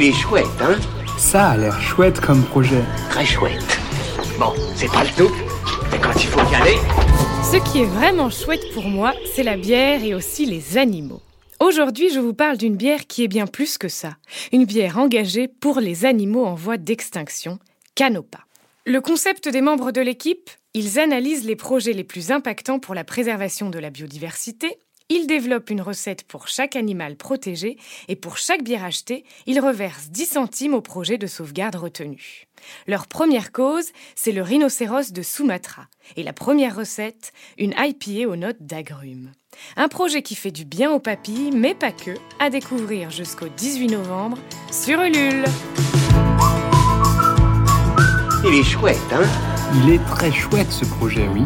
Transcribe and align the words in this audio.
Il 0.00 0.04
est 0.04 0.12
chouette, 0.12 0.46
hein 0.60 0.78
Ça 1.18 1.48
a 1.48 1.56
l'air 1.56 1.80
chouette 1.80 2.20
comme 2.20 2.44
projet. 2.44 2.84
Très 3.10 3.26
chouette. 3.26 3.80
Bon, 4.38 4.52
c'est 4.76 4.86
pas 4.86 5.02
le 5.02 5.10
tout, 5.16 5.34
mais 5.90 5.98
quand 5.98 6.14
il 6.14 6.28
faut 6.28 6.52
y 6.52 6.54
aller... 6.54 6.76
Ce 7.42 7.56
qui 7.68 7.80
est 7.80 7.84
vraiment 7.84 8.30
chouette 8.30 8.62
pour 8.74 8.84
moi, 8.84 9.12
c'est 9.34 9.42
la 9.42 9.56
bière 9.56 10.04
et 10.04 10.14
aussi 10.14 10.46
les 10.46 10.78
animaux. 10.78 11.20
Aujourd'hui, 11.58 12.10
je 12.10 12.20
vous 12.20 12.32
parle 12.32 12.58
d'une 12.58 12.76
bière 12.76 13.08
qui 13.08 13.24
est 13.24 13.28
bien 13.28 13.48
plus 13.48 13.76
que 13.76 13.88
ça. 13.88 14.16
Une 14.52 14.66
bière 14.66 14.98
engagée 14.98 15.48
pour 15.48 15.80
les 15.80 16.04
animaux 16.04 16.44
en 16.44 16.54
voie 16.54 16.76
d'extinction, 16.76 17.58
Canopa. 17.96 18.38
Le 18.86 19.00
concept 19.00 19.48
des 19.48 19.62
membres 19.62 19.90
de 19.90 20.00
l'équipe, 20.00 20.48
ils 20.74 21.00
analysent 21.00 21.44
les 21.44 21.56
projets 21.56 21.92
les 21.92 22.04
plus 22.04 22.30
impactants 22.30 22.78
pour 22.78 22.94
la 22.94 23.02
préservation 23.02 23.68
de 23.68 23.80
la 23.80 23.90
biodiversité, 23.90 24.78
ils 25.08 25.26
développent 25.26 25.70
une 25.70 25.80
recette 25.80 26.24
pour 26.24 26.48
chaque 26.48 26.76
animal 26.76 27.16
protégé 27.16 27.78
et 28.08 28.16
pour 28.16 28.36
chaque 28.36 28.62
bière 28.62 28.84
achetée, 28.84 29.24
ils 29.46 29.60
reversent 29.60 30.10
10 30.10 30.26
centimes 30.26 30.74
au 30.74 30.80
projet 30.80 31.18
de 31.18 31.26
sauvegarde 31.26 31.76
retenu. 31.76 32.46
Leur 32.86 33.06
première 33.06 33.52
cause, 33.52 33.86
c'est 34.14 34.32
le 34.32 34.42
rhinocéros 34.42 35.12
de 35.12 35.22
Sumatra. 35.22 35.86
Et 36.16 36.22
la 36.22 36.32
première 36.32 36.76
recette, 36.76 37.32
une 37.56 37.74
IPA 37.78 38.28
aux 38.28 38.36
notes 38.36 38.60
d'agrumes. 38.60 39.32
Un 39.76 39.88
projet 39.88 40.22
qui 40.22 40.34
fait 40.34 40.50
du 40.50 40.64
bien 40.64 40.90
aux 40.90 41.00
papilles, 41.00 41.52
mais 41.52 41.74
pas 41.74 41.92
que, 41.92 42.14
à 42.38 42.50
découvrir 42.50 43.10
jusqu'au 43.10 43.48
18 43.48 43.88
novembre 43.88 44.38
sur 44.70 45.00
Ulule. 45.00 45.44
Il 48.44 48.54
est 48.54 48.64
chouette, 48.64 48.96
hein? 49.12 49.26
Il 49.82 49.94
est 49.94 50.04
très 50.06 50.32
chouette 50.32 50.70
ce 50.70 50.84
projet, 50.84 51.26
oui. 51.28 51.42